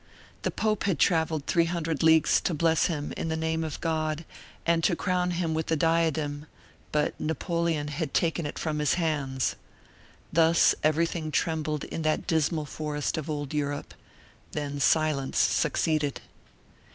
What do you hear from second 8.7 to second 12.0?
his hands. Thus everything trembled